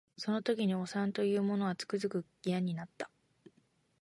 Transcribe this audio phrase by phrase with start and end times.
[0.17, 3.11] その時におさんと言う者はつくづく嫌になった